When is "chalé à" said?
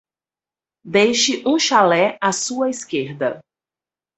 1.59-2.31